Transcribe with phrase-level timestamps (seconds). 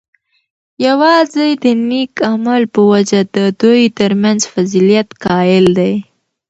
[0.85, 5.93] یواځی د نیک عمل په وجه د دوی ترمنځ فضیلت قایل دی،